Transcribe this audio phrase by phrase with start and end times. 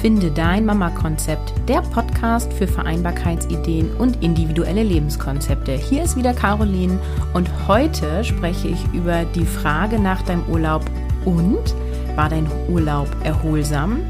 [0.00, 5.72] Finde dein Mama-Konzept, der Podcast für Vereinbarkeitsideen und individuelle Lebenskonzepte.
[5.72, 6.98] Hier ist wieder Caroline
[7.32, 10.84] und heute spreche ich über die Frage nach deinem Urlaub
[11.24, 11.74] und
[12.14, 14.00] war dein Urlaub erholsam?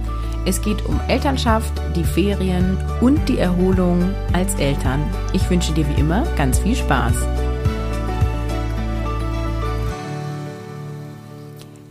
[0.44, 5.02] Es geht um Elternschaft, die Ferien und die Erholung als Eltern.
[5.32, 7.14] Ich wünsche dir wie immer ganz viel Spaß.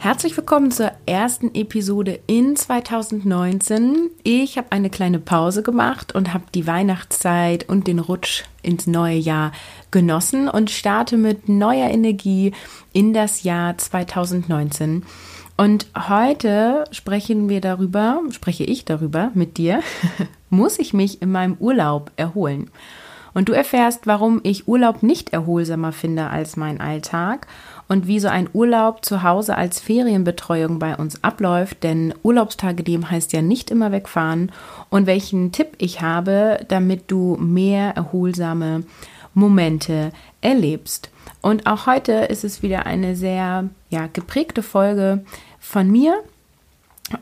[0.06, 4.12] Herzlich willkommen zur ersten Episode in 2019.
[4.22, 9.18] Ich habe eine kleine Pause gemacht und habe die Weihnachtszeit und den Rutsch ins neue
[9.18, 9.52] Jahr
[9.90, 12.54] genossen und starte mit neuer Energie
[12.94, 15.04] in das Jahr 2019.
[15.58, 19.80] Und heute sprechen wir darüber, spreche ich darüber mit dir,
[20.52, 22.70] muss ich mich in meinem Urlaub erholen?
[23.36, 27.48] Und du erfährst, warum ich Urlaub nicht erholsamer finde als mein Alltag
[27.88, 33.09] und wie so ein Urlaub zu Hause als Ferienbetreuung bei uns abläuft, denn Urlaubstage dem
[33.09, 34.52] heißt ja nicht immer wegfahren
[34.89, 38.83] und welchen Tipp ich habe, damit du mehr erholsame
[39.33, 40.11] Momente
[40.42, 41.09] erlebst.
[41.42, 45.23] Und auch heute ist es wieder eine sehr ja, geprägte Folge
[45.59, 46.23] von mir.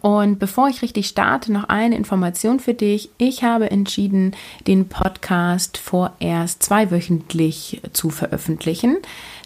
[0.01, 3.09] Und bevor ich richtig starte, noch eine Information für dich.
[3.17, 4.33] Ich habe entschieden,
[4.65, 8.97] den Podcast vorerst zweiwöchentlich zu veröffentlichen.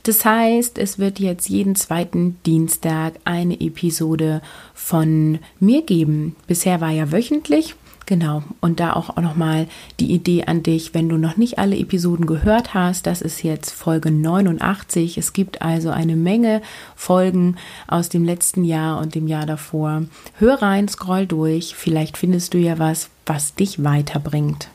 [0.07, 4.41] Das heißt, es wird jetzt jeden zweiten Dienstag eine Episode
[4.73, 6.37] von mir geben.
[6.47, 7.75] Bisher war ja wöchentlich.
[8.05, 9.67] Genau, und da auch, auch nochmal
[9.99, 13.71] die Idee an dich, wenn du noch nicht alle Episoden gehört hast, das ist jetzt
[13.71, 15.17] Folge 89.
[15.17, 16.61] Es gibt also eine Menge
[16.95, 20.03] Folgen aus dem letzten Jahr und dem Jahr davor.
[20.39, 24.69] Hör rein, scroll durch, vielleicht findest du ja was, was dich weiterbringt.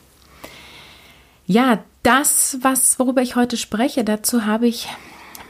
[1.47, 4.89] Ja, das, was, worüber ich heute spreche, dazu habe ich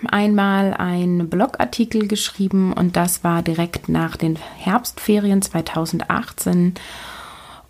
[0.09, 6.75] einmal einen Blogartikel geschrieben und das war direkt nach den Herbstferien 2018.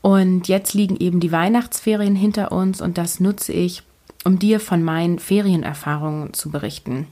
[0.01, 3.83] Und jetzt liegen eben die Weihnachtsferien hinter uns und das nutze ich,
[4.25, 7.07] um dir von meinen Ferienerfahrungen zu berichten.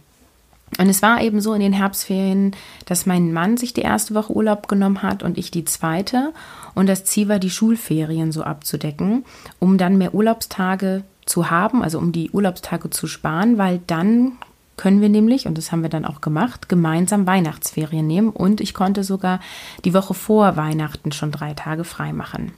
[0.79, 2.55] Und es war eben so in den Herbstferien,
[2.87, 6.33] dass mein Mann sich die erste Woche Urlaub genommen hat und ich die zweite.
[6.75, 9.25] Und das Ziel war, die Schulferien so abzudecken,
[9.59, 14.33] um dann mehr Urlaubstage zu haben, also um die Urlaubstage zu sparen, weil dann
[14.81, 18.73] können wir nämlich, und das haben wir dann auch gemacht, gemeinsam Weihnachtsferien nehmen und ich
[18.73, 19.39] konnte sogar
[19.85, 22.53] die Woche vor Weihnachten schon drei Tage frei machen.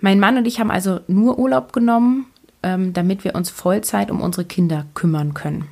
[0.00, 2.26] Mein Mann und ich haben also nur Urlaub genommen,
[2.62, 5.64] ähm, damit wir uns Vollzeit um unsere Kinder kümmern können.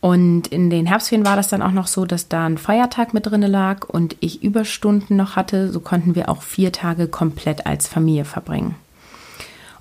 [0.00, 3.26] Und in den Herbstferien war das dann auch noch so, dass da ein Feiertag mit
[3.26, 5.70] drin lag und ich Überstunden noch hatte.
[5.70, 8.74] So konnten wir auch vier Tage komplett als Familie verbringen.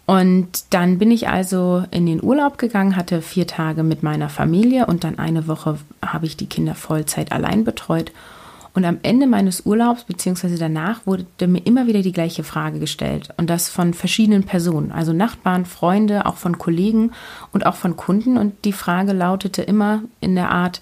[0.06, 4.88] Und dann bin ich also in den Urlaub gegangen, hatte vier Tage mit meiner Familie
[4.88, 8.12] und dann eine Woche habe ich die Kinder Vollzeit allein betreut.
[8.74, 13.30] Und am Ende meines Urlaubs beziehungsweise danach wurde mir immer wieder die gleiche Frage gestellt
[13.38, 17.12] und das von verschiedenen Personen, also Nachbarn, Freunde, auch von Kollegen
[17.52, 18.38] und auch von Kunden.
[18.38, 20.82] Und die Frage lautete immer in der Art,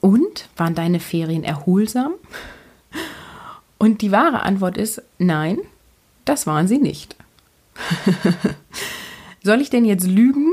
[0.00, 2.12] und waren deine Ferien erholsam?
[3.78, 5.58] Und die wahre Antwort ist, nein,
[6.24, 7.16] das waren sie nicht.
[9.42, 10.48] Soll ich denn jetzt lügen?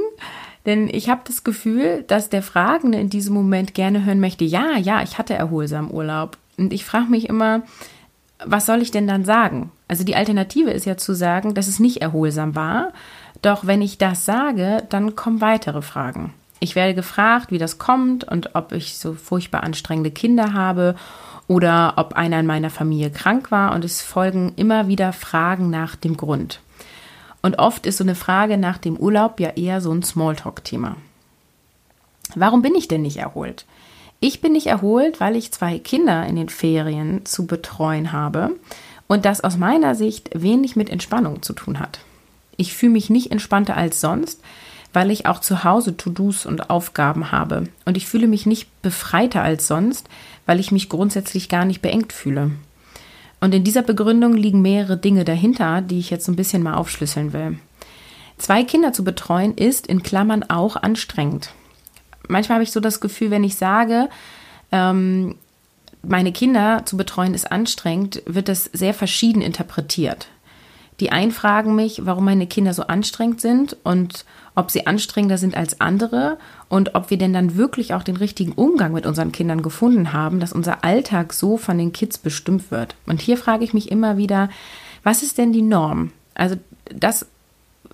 [0.66, 4.78] Denn ich habe das Gefühl, dass der Fragende in diesem Moment gerne hören möchte, ja,
[4.78, 6.38] ja, ich hatte erholsam Urlaub.
[6.58, 7.64] Und ich frage mich immer,
[8.44, 9.72] was soll ich denn dann sagen?
[9.88, 12.94] Also die Alternative ist ja zu sagen, dass es nicht erholsam war.
[13.42, 16.34] Doch wenn ich das sage, dann kommen weitere Fragen.
[16.60, 20.96] Ich werde gefragt, wie das kommt und ob ich so furchtbar anstrengende Kinder habe
[21.48, 23.74] oder ob einer in meiner Familie krank war.
[23.76, 26.60] Und es folgen immer wieder Fragen nach dem Grund.
[27.46, 30.96] Und oft ist so eine Frage nach dem Urlaub ja eher so ein Smalltalk-Thema.
[32.34, 33.68] Warum bin ich denn nicht erholt?
[34.20, 38.56] Ich bin nicht erholt, weil ich zwei Kinder in den Ferien zu betreuen habe
[39.06, 42.00] und das aus meiner Sicht wenig mit Entspannung zu tun hat.
[42.58, 44.42] Ich fühle mich nicht entspannter als sonst,
[44.92, 47.66] weil ich auch zu Hause To-Dos und Aufgaben habe.
[47.86, 50.10] Und ich fühle mich nicht befreiter als sonst,
[50.48, 52.54] weil ich mich grundsätzlich gar nicht beengt fühle.
[53.40, 56.76] Und in dieser Begründung liegen mehrere Dinge dahinter, die ich jetzt so ein bisschen mal
[56.76, 57.60] aufschlüsseln will.
[58.38, 61.52] Zwei Kinder zu betreuen ist in Klammern auch anstrengend.
[62.28, 64.10] Manchmal habe ich so das Gefühl, wenn ich sage,
[64.72, 65.36] ähm,
[66.02, 70.28] meine Kinder zu betreuen ist anstrengend, wird das sehr verschieden interpretiert.
[71.00, 74.26] Die einen fragen mich, warum meine Kinder so anstrengend sind und
[74.56, 76.38] ob sie anstrengender sind als andere
[76.70, 80.40] und ob wir denn dann wirklich auch den richtigen Umgang mit unseren Kindern gefunden haben,
[80.40, 82.96] dass unser Alltag so von den Kids bestimmt wird.
[83.06, 84.50] Und hier frage ich mich immer wieder,
[85.04, 86.12] was ist denn die Norm?
[86.34, 86.56] Also
[86.94, 87.28] das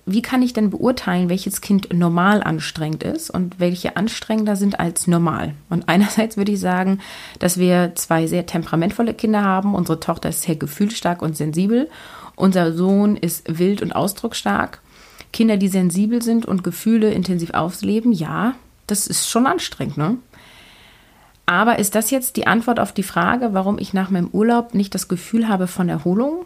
[0.04, 5.06] wie kann ich denn beurteilen, welches Kind normal anstrengend ist und welche anstrengender sind als
[5.06, 5.54] normal?
[5.70, 6.98] Und einerseits würde ich sagen,
[7.38, 9.74] dass wir zwei sehr temperamentvolle Kinder haben.
[9.74, 11.88] Unsere Tochter ist sehr gefühlsstark und sensibel.
[12.42, 14.80] Unser Sohn ist wild und ausdrucksstark.
[15.32, 18.56] Kinder, die sensibel sind und Gefühle intensiv ausleben, ja,
[18.88, 20.16] das ist schon anstrengend, ne?
[21.46, 24.92] Aber ist das jetzt die Antwort auf die Frage, warum ich nach meinem Urlaub nicht
[24.92, 26.44] das Gefühl habe von Erholung?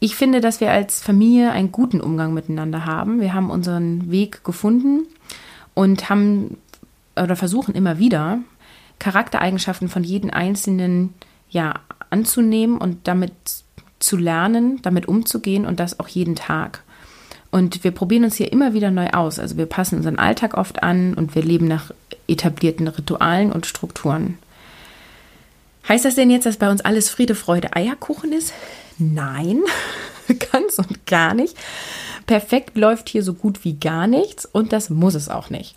[0.00, 3.20] Ich finde, dass wir als Familie einen guten Umgang miteinander haben.
[3.20, 5.06] Wir haben unseren Weg gefunden
[5.74, 6.56] und haben
[7.14, 8.38] oder versuchen immer wieder
[9.00, 11.12] Charaktereigenschaften von jedem Einzelnen
[11.50, 11.74] ja
[12.08, 13.63] anzunehmen und damit
[14.04, 16.82] zu lernen, damit umzugehen und das auch jeden Tag.
[17.50, 19.38] Und wir probieren uns hier immer wieder neu aus.
[19.38, 21.92] Also wir passen unseren Alltag oft an und wir leben nach
[22.26, 24.38] etablierten Ritualen und Strukturen.
[25.88, 28.52] Heißt das denn jetzt, dass bei uns alles Friede, Freude, Eierkuchen ist?
[28.98, 29.60] Nein,
[30.52, 31.56] ganz und gar nicht.
[32.26, 35.76] Perfekt läuft hier so gut wie gar nichts und das muss es auch nicht.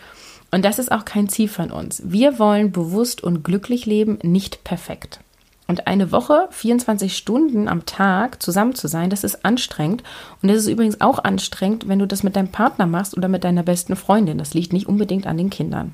[0.50, 2.02] Und das ist auch kein Ziel von uns.
[2.06, 5.20] Wir wollen bewusst und glücklich leben, nicht perfekt.
[5.68, 10.02] Und eine Woche, 24 Stunden am Tag zusammen zu sein, das ist anstrengend.
[10.42, 13.44] Und das ist übrigens auch anstrengend, wenn du das mit deinem Partner machst oder mit
[13.44, 14.38] deiner besten Freundin.
[14.38, 15.94] Das liegt nicht unbedingt an den Kindern.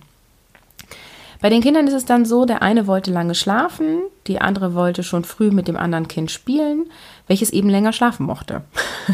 [1.41, 5.03] Bei den Kindern ist es dann so, der eine wollte lange schlafen, die andere wollte
[5.03, 6.85] schon früh mit dem anderen Kind spielen,
[7.27, 8.61] welches eben länger schlafen mochte.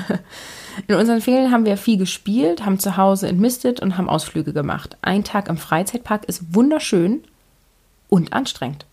[0.88, 4.96] In unseren Ferien haben wir viel gespielt, haben zu Hause entmistet und haben Ausflüge gemacht.
[5.02, 7.24] Ein Tag im Freizeitpark ist wunderschön
[8.10, 8.86] und anstrengend.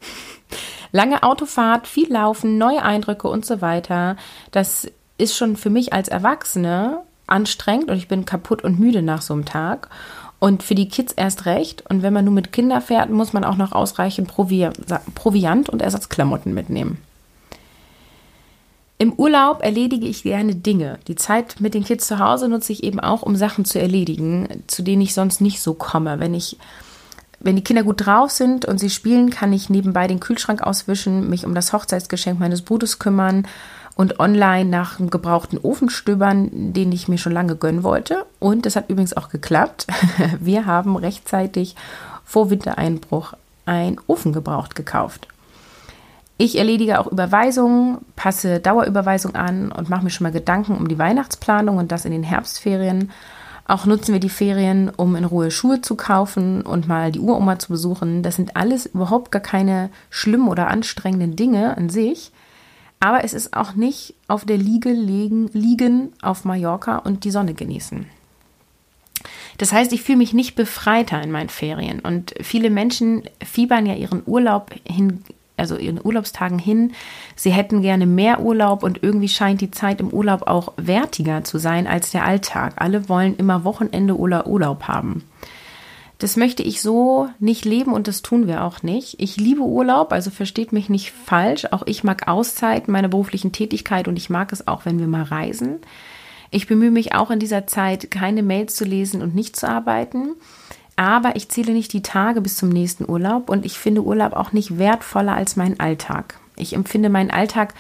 [0.97, 4.17] Lange Autofahrt, viel Laufen, neue Eindrücke und so weiter.
[4.51, 9.21] Das ist schon für mich als Erwachsene anstrengend und ich bin kaputt und müde nach
[9.21, 9.91] so einem Tag.
[10.39, 11.85] Und für die Kids erst recht.
[11.91, 14.71] Und wenn man nur mit Kindern fährt, muss man auch noch ausreichend Provi
[15.15, 16.97] Proviant und Ersatzklamotten mitnehmen.
[18.97, 20.99] Im Urlaub erledige ich gerne Dinge.
[21.09, 24.65] Die Zeit mit den Kids zu Hause nutze ich eben auch, um Sachen zu erledigen,
[24.67, 26.21] zu denen ich sonst nicht so komme.
[26.21, 26.57] Wenn ich
[27.47, 31.31] wenn die Kinder gut drauf sind und sie spielen, kann ich nebenbei den Kühlschrank auswischen,
[31.31, 33.47] mich um das Hochzeitsgeschenk meines Bruders kümmern
[33.95, 38.27] und online nach einem gebrauchten Ofen stöbern, den ich mir schon lange gönnen wollte.
[38.41, 39.87] Und das hat übrigens auch geklappt.
[40.41, 41.77] Wir haben rechtzeitig
[42.25, 43.35] vor Wintereinbruch
[43.65, 45.29] einen Ofen gebraucht gekauft.
[46.39, 50.99] Ich erledige auch Überweisungen, passe Dauerüberweisung an und mache mir schon mal Gedanken um die
[50.99, 53.11] Weihnachtsplanung und das in den Herbstferien.
[53.69, 57.59] Auch nutzen wir die Ferien, um in Ruhe Schuhe zu kaufen und mal die Uroma
[57.59, 58.23] zu besuchen.
[58.23, 62.31] Das sind alles überhaupt gar keine schlimmen oder anstrengenden Dinge an sich.
[63.01, 67.55] Aber es ist auch nicht auf der Liege liegen, liegen auf Mallorca und die Sonne
[67.55, 68.07] genießen.
[69.59, 72.01] Das heißt, ich fühle mich nicht befreiter in meinen Ferien.
[72.01, 75.25] Und viele Menschen fiebern ja ihren Urlaub hin,
[75.57, 76.93] also ihren Urlaubstagen hin.
[77.35, 81.59] Sie hätten gerne mehr Urlaub und irgendwie scheint die Zeit im Urlaub auch wertiger zu
[81.59, 82.75] sein als der Alltag.
[82.77, 85.25] Alle wollen immer Wochenende oder Urlaub haben.
[86.19, 89.21] Das möchte ich so nicht leben und das tun wir auch nicht.
[89.21, 91.67] Ich liebe Urlaub, also versteht mich nicht falsch.
[91.73, 95.25] Auch ich mag Auszeiten meiner beruflichen Tätigkeit und ich mag es auch, wenn wir mal
[95.25, 95.81] reisen.
[96.51, 100.31] Ich bemühe mich auch in dieser Zeit, keine Mails zu lesen und nicht zu arbeiten.
[100.97, 104.53] Aber ich zähle nicht die Tage bis zum nächsten Urlaub und ich finde Urlaub auch
[104.53, 106.39] nicht wertvoller als mein Alltag.
[106.57, 107.75] Ich empfinde meinen Alltag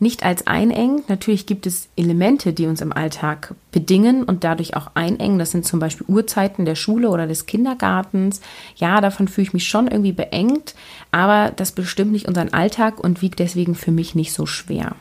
[0.00, 1.08] nicht als einengt.
[1.08, 5.38] Natürlich gibt es Elemente, die uns im Alltag bedingen und dadurch auch einengen.
[5.38, 8.40] Das sind zum Beispiel Uhrzeiten der Schule oder des Kindergartens.
[8.76, 10.74] Ja, davon fühle ich mich schon irgendwie beengt,
[11.10, 14.94] aber das bestimmt nicht unseren Alltag und wiegt deswegen für mich nicht so schwer.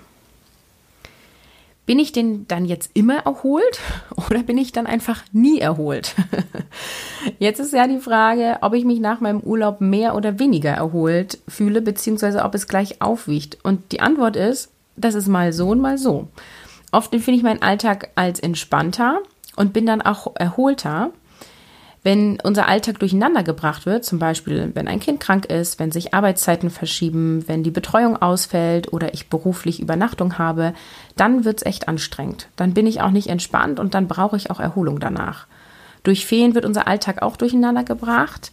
[1.90, 3.80] Bin ich denn dann jetzt immer erholt
[4.30, 6.14] oder bin ich dann einfach nie erholt?
[7.40, 11.40] Jetzt ist ja die Frage, ob ich mich nach meinem Urlaub mehr oder weniger erholt
[11.48, 13.58] fühle, beziehungsweise ob es gleich aufwiegt.
[13.64, 16.28] Und die Antwort ist, das ist mal so und mal so.
[16.92, 19.22] Oft empfinde ich meinen Alltag als entspannter
[19.56, 21.10] und bin dann auch erholter.
[22.02, 26.14] Wenn unser Alltag durcheinander gebracht wird, zum Beispiel wenn ein Kind krank ist, wenn sich
[26.14, 30.74] Arbeitszeiten verschieben, wenn die Betreuung ausfällt oder ich beruflich Übernachtung habe,
[31.18, 32.48] dann wird es echt anstrengend.
[32.56, 35.46] Dann bin ich auch nicht entspannt und dann brauche ich auch Erholung danach.
[36.04, 38.52] Durch Ferien wird unser Alltag auch durcheinander gebracht.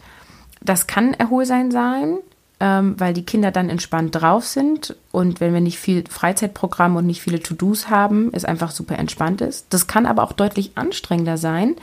[0.61, 2.17] Das kann Erholsein sein,
[2.59, 7.05] ähm, weil die Kinder dann entspannt drauf sind und wenn wir nicht viel Freizeitprogramm und
[7.05, 9.67] nicht viele To-Dos haben, es einfach super entspannt ist.
[9.69, 11.75] Das kann aber auch deutlich anstrengender sein,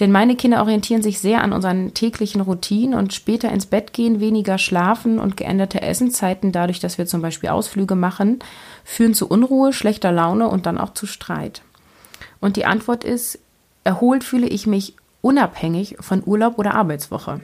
[0.00, 4.20] denn meine Kinder orientieren sich sehr an unseren täglichen Routinen und später ins Bett gehen,
[4.20, 8.40] weniger schlafen und geänderte Essenszeiten, dadurch, dass wir zum Beispiel Ausflüge machen,
[8.84, 11.62] führen zu Unruhe, schlechter Laune und dann auch zu Streit.
[12.40, 13.38] Und die Antwort ist,
[13.84, 17.40] erholt fühle ich mich unabhängig von Urlaub oder Arbeitswoche.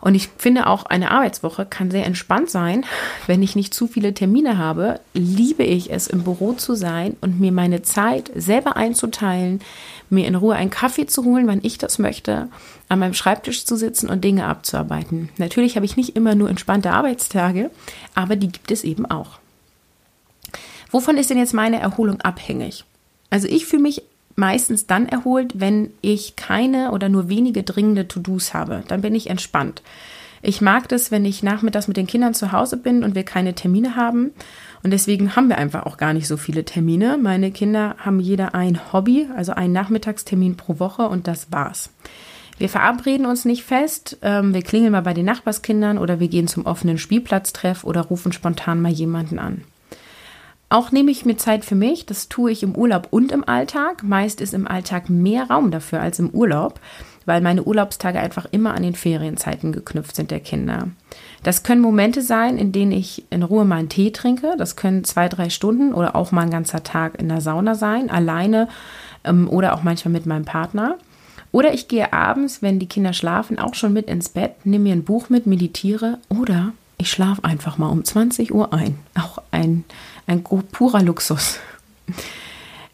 [0.00, 2.84] Und ich finde auch, eine Arbeitswoche kann sehr entspannt sein,
[3.26, 5.00] wenn ich nicht zu viele Termine habe.
[5.12, 9.60] Liebe ich es, im Büro zu sein und mir meine Zeit selber einzuteilen,
[10.08, 12.48] mir in Ruhe einen Kaffee zu holen, wann ich das möchte,
[12.88, 15.30] an meinem Schreibtisch zu sitzen und Dinge abzuarbeiten.
[15.36, 17.70] Natürlich habe ich nicht immer nur entspannte Arbeitstage,
[18.14, 19.38] aber die gibt es eben auch.
[20.90, 22.84] Wovon ist denn jetzt meine Erholung abhängig?
[23.30, 24.02] Also ich fühle mich
[24.38, 28.82] meistens dann erholt, wenn ich keine oder nur wenige dringende To-Dos habe.
[28.88, 29.82] Dann bin ich entspannt.
[30.40, 33.54] Ich mag das, wenn ich nachmittags mit den Kindern zu Hause bin und wir keine
[33.54, 34.30] Termine haben.
[34.82, 37.18] Und deswegen haben wir einfach auch gar nicht so viele Termine.
[37.18, 41.90] Meine Kinder haben jeder ein Hobby, also einen Nachmittagstermin pro Woche und das war's.
[42.58, 46.48] Wir verabreden uns nicht fest, ähm, wir klingeln mal bei den Nachbarskindern oder wir gehen
[46.48, 49.62] zum offenen Spielplatztreff oder rufen spontan mal jemanden an.
[50.70, 52.04] Auch nehme ich mir Zeit für mich.
[52.04, 54.02] Das tue ich im Urlaub und im Alltag.
[54.02, 56.78] Meist ist im Alltag mehr Raum dafür als im Urlaub,
[57.24, 60.88] weil meine Urlaubstage einfach immer an den Ferienzeiten geknüpft sind der Kinder.
[61.42, 64.56] Das können Momente sein, in denen ich in Ruhe mal einen Tee trinke.
[64.58, 68.10] Das können zwei, drei Stunden oder auch mal ein ganzer Tag in der Sauna sein,
[68.10, 68.68] alleine
[69.24, 70.98] ähm, oder auch manchmal mit meinem Partner.
[71.50, 74.92] Oder ich gehe abends, wenn die Kinder schlafen, auch schon mit ins Bett, nehme mir
[74.92, 78.98] ein Buch mit, meditiere oder ich schlafe einfach mal um 20 Uhr ein.
[79.14, 79.84] Auch ein,
[80.28, 81.58] ein purer Luxus.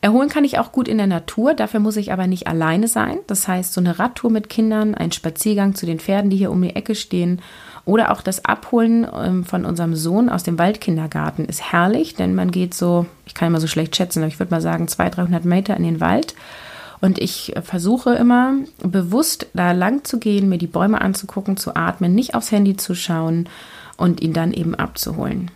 [0.01, 3.19] Erholen kann ich auch gut in der Natur, dafür muss ich aber nicht alleine sein.
[3.27, 6.61] Das heißt, so eine Radtour mit Kindern, ein Spaziergang zu den Pferden, die hier um
[6.61, 7.41] die Ecke stehen
[7.87, 12.51] oder auch das Abholen ähm, von unserem Sohn aus dem Waldkindergarten ist herrlich, denn man
[12.51, 15.45] geht so, ich kann immer so schlecht schätzen, aber ich würde mal sagen 200, 300
[15.45, 16.35] Meter in den Wald.
[17.01, 22.15] Und ich versuche immer bewusst da lang zu gehen, mir die Bäume anzugucken, zu atmen,
[22.15, 23.49] nicht aufs Handy zu schauen
[23.97, 25.51] und ihn dann eben abzuholen.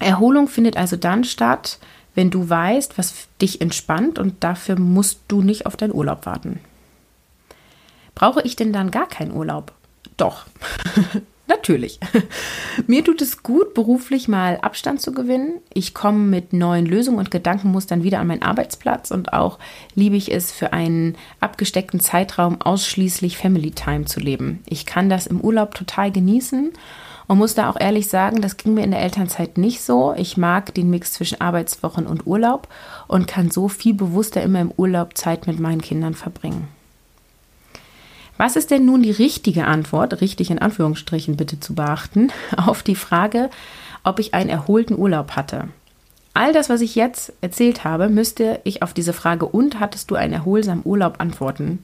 [0.00, 1.78] Erholung findet also dann statt,
[2.14, 6.60] wenn du weißt, was dich entspannt und dafür musst du nicht auf deinen Urlaub warten.
[8.14, 9.72] Brauche ich denn dann gar keinen Urlaub?
[10.16, 10.46] Doch,
[11.48, 11.98] natürlich.
[12.86, 15.60] Mir tut es gut, beruflich mal Abstand zu gewinnen.
[15.72, 19.58] Ich komme mit neuen Lösungen und Gedankenmustern wieder an meinen Arbeitsplatz und auch
[19.96, 24.62] liebe ich es, für einen abgesteckten Zeitraum ausschließlich Family Time zu leben.
[24.66, 26.72] Ich kann das im Urlaub total genießen
[27.26, 30.14] und muss da auch ehrlich sagen, das ging mir in der Elternzeit nicht so.
[30.16, 32.68] Ich mag den Mix zwischen Arbeitswochen und Urlaub
[33.06, 36.68] und kann so viel bewusster immer im Urlaub Zeit mit meinen Kindern verbringen.
[38.36, 42.96] Was ist denn nun die richtige Antwort, richtig in Anführungsstrichen bitte zu beachten, auf die
[42.96, 43.48] Frage,
[44.02, 45.68] ob ich einen erholten Urlaub hatte?
[46.36, 50.16] All das, was ich jetzt erzählt habe, müsste ich auf diese Frage und hattest du
[50.16, 51.78] einen erholsamen Urlaub antworten.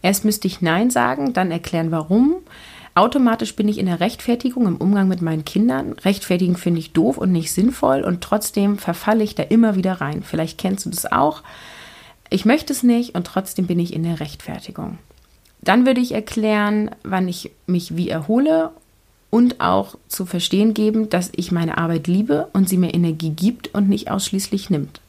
[0.00, 2.36] Erst müsste ich Nein sagen, dann erklären, warum,
[2.96, 5.92] Automatisch bin ich in der Rechtfertigung im Umgang mit meinen Kindern.
[5.92, 10.22] Rechtfertigen finde ich doof und nicht sinnvoll und trotzdem verfalle ich da immer wieder rein.
[10.22, 11.42] Vielleicht kennst du das auch.
[12.30, 14.96] Ich möchte es nicht und trotzdem bin ich in der Rechtfertigung.
[15.60, 18.70] Dann würde ich erklären, wann ich mich wie erhole
[19.28, 23.74] und auch zu verstehen geben, dass ich meine Arbeit liebe und sie mir Energie gibt
[23.74, 25.02] und nicht ausschließlich nimmt.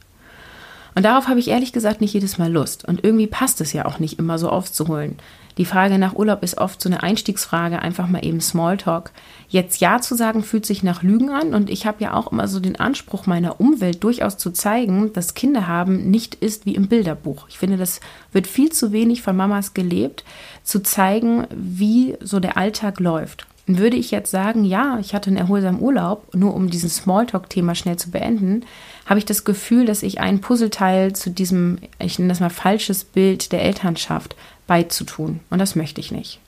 [0.98, 2.84] Und darauf habe ich ehrlich gesagt nicht jedes Mal Lust.
[2.84, 5.18] Und irgendwie passt es ja auch nicht immer so aufzuholen.
[5.60, 9.12] Die Frage nach Urlaub ist oft so eine Einstiegsfrage, einfach mal eben Smalltalk.
[9.48, 11.54] Jetzt Ja zu sagen, fühlt sich nach Lügen an.
[11.54, 15.36] Und ich habe ja auch immer so den Anspruch meiner Umwelt durchaus zu zeigen, dass
[15.36, 17.46] Kinder haben nicht ist wie im Bilderbuch.
[17.48, 18.00] Ich finde, das
[18.32, 20.24] wird viel zu wenig von Mamas gelebt,
[20.64, 23.46] zu zeigen, wie so der Alltag läuft.
[23.70, 27.98] Würde ich jetzt sagen, ja, ich hatte einen erholsamen Urlaub, nur um dieses Smalltalk-Thema schnell
[27.98, 28.66] zu beenden,
[29.06, 33.04] habe ich das Gefühl, dass ich ein Puzzleteil zu diesem, ich nenne das mal falsches
[33.04, 35.42] Bild der Elternschaft beizutun.
[35.50, 36.40] Und das möchte ich nicht.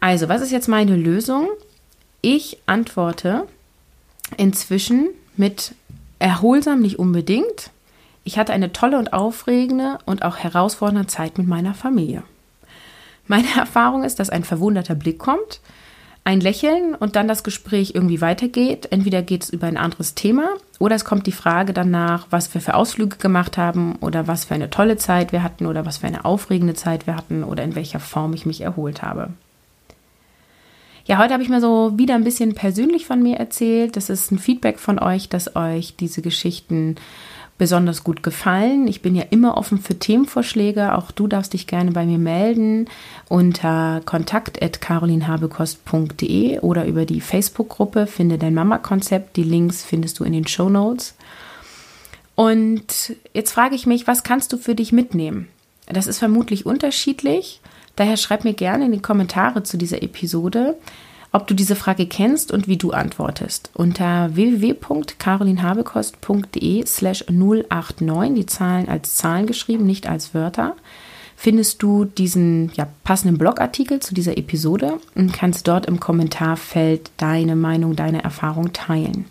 [0.00, 1.48] Also, was ist jetzt meine Lösung?
[2.22, 3.46] Ich antworte
[4.36, 5.74] inzwischen mit
[6.18, 7.70] erholsam nicht unbedingt.
[8.24, 12.22] Ich hatte eine tolle und aufregende und auch herausfordernde Zeit mit meiner Familie.
[13.26, 15.60] Meine Erfahrung ist, dass ein verwunderter Blick kommt,
[16.24, 18.88] ein Lächeln und dann das Gespräch irgendwie weitergeht.
[18.90, 22.60] Entweder geht es über ein anderes Thema oder es kommt die Frage danach, was wir
[22.60, 26.06] für Ausflüge gemacht haben oder was für eine tolle Zeit wir hatten oder was für
[26.06, 29.30] eine aufregende Zeit wir hatten oder in welcher Form ich mich erholt habe.
[31.04, 33.96] Ja, heute habe ich mal so wieder ein bisschen persönlich von mir erzählt.
[33.96, 36.94] Das ist ein Feedback von euch, dass euch diese Geschichten
[37.62, 38.88] besonders gut gefallen.
[38.88, 40.96] Ich bin ja immer offen für Themenvorschläge.
[40.96, 42.88] Auch du darfst dich gerne bei mir melden
[43.28, 49.36] unter kontakt.carolinhabekost.de oder über die Facebook-Gruppe Finde dein Mama-Konzept.
[49.36, 51.14] Die Links findest du in den Show Notes.
[52.34, 55.46] Und jetzt frage ich mich, was kannst du für dich mitnehmen?
[55.86, 57.60] Das ist vermutlich unterschiedlich.
[57.94, 60.74] Daher schreib mir gerne in die Kommentare zu dieser Episode,
[61.32, 63.70] ob du diese Frage kennst und wie du antwortest.
[63.74, 70.76] Unter www.carolinhabekost.de slash 089, die Zahlen als Zahlen geschrieben, nicht als Wörter,
[71.36, 77.56] findest du diesen ja, passenden Blogartikel zu dieser Episode und kannst dort im Kommentarfeld deine
[77.56, 79.24] Meinung, deine Erfahrung teilen.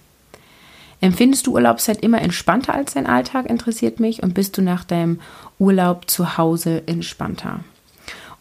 [1.01, 5.20] Empfindest du Urlaubszeit immer entspannter als dein Alltag, interessiert mich, und bist du nach deinem
[5.58, 7.62] Urlaub zu Hause entspannter?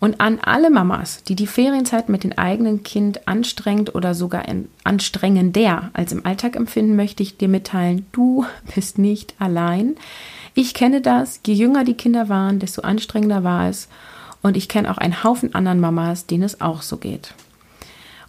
[0.01, 4.45] Und an alle Mamas, die die Ferienzeit mit dem eigenen Kind anstrengend oder sogar
[4.83, 9.97] anstrengender als im Alltag empfinden, möchte ich dir mitteilen, du bist nicht allein.
[10.55, 13.89] Ich kenne das, je jünger die Kinder waren, desto anstrengender war es.
[14.43, 17.35] Und ich kenne auch einen Haufen anderen Mamas, denen es auch so geht.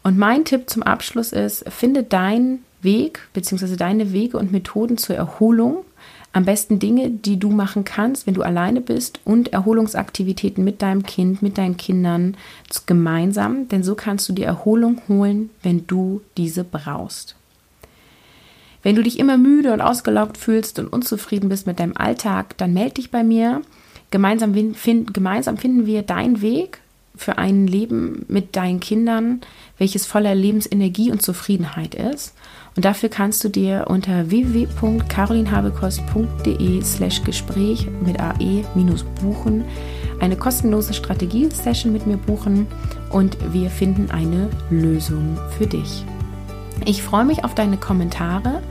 [0.03, 3.77] Und mein Tipp zum Abschluss ist, finde deinen Weg bzw.
[3.77, 5.85] deine Wege und Methoden zur Erholung.
[6.33, 11.03] Am besten Dinge, die du machen kannst, wenn du alleine bist und Erholungsaktivitäten mit deinem
[11.03, 12.37] Kind, mit deinen Kindern
[12.85, 17.35] gemeinsam, denn so kannst du die Erholung holen, wenn du diese brauchst.
[18.81, 22.73] Wenn du dich immer müde und ausgelaugt fühlst und unzufrieden bist mit deinem Alltag, dann
[22.73, 23.61] melde dich bei mir.
[24.09, 26.79] Gemeinsam, find, gemeinsam finden wir deinen Weg
[27.15, 29.41] für ein Leben mit deinen Kindern,
[29.77, 32.33] welches voller Lebensenergie und Zufriedenheit ist.
[32.75, 39.65] Und dafür kannst du dir unter www.carolinhabekost.de slash Gespräch mit AE minus buchen
[40.21, 42.67] eine kostenlose Strategie-Session mit mir buchen
[43.09, 46.05] und wir finden eine Lösung für dich.
[46.85, 48.61] Ich freue mich auf deine Kommentare.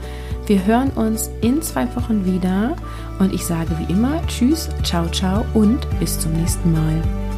[0.47, 2.75] Wir hören uns in zwei Wochen wieder
[3.19, 7.30] und ich sage wie immer Tschüss, ciao, ciao und bis zum nächsten Mal.